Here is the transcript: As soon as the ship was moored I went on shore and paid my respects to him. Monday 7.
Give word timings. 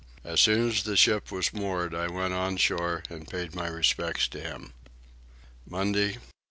As 0.23 0.39
soon 0.39 0.69
as 0.69 0.81
the 0.81 0.97
ship 0.97 1.31
was 1.31 1.53
moored 1.53 1.93
I 1.93 2.07
went 2.07 2.33
on 2.33 2.57
shore 2.57 3.03
and 3.07 3.27
paid 3.27 3.53
my 3.53 3.67
respects 3.67 4.27
to 4.29 4.39
him. 4.41 4.73
Monday 5.67 6.13
7. 6.13 6.21